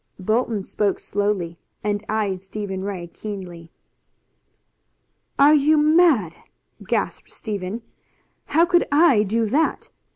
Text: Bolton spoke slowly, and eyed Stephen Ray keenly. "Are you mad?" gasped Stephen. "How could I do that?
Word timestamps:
Bolton 0.17 0.63
spoke 0.63 0.99
slowly, 0.99 1.59
and 1.83 2.03
eyed 2.09 2.41
Stephen 2.41 2.83
Ray 2.83 3.05
keenly. 3.05 3.71
"Are 5.37 5.53
you 5.53 5.77
mad?" 5.77 6.33
gasped 6.87 7.31
Stephen. 7.31 7.83
"How 8.45 8.65
could 8.65 8.87
I 8.91 9.21
do 9.21 9.45
that? 9.45 9.91